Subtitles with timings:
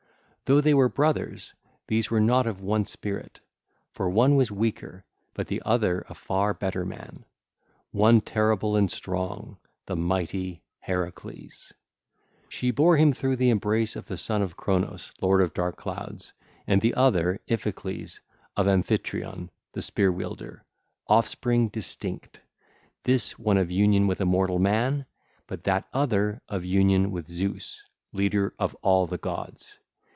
[0.45, 1.53] Though they were brothers,
[1.87, 3.39] these were not of one spirit;
[3.93, 7.23] for one was weaker but the other a far better man,
[7.91, 11.69] one terrible and strong, the mighty Heracles.
[11.71, 11.77] Him
[12.49, 16.33] she bare through the embrace of the son of Cronos lord of dark clouds
[16.67, 18.19] and the other, Iphiclus,
[18.57, 22.41] of Amphitryon the spear wielder—offspring distinct,
[23.03, 25.05] this one of union with a mortal man,
[25.47, 27.81] but that other of union with Zeus,
[28.11, 29.77] leader of all the gods.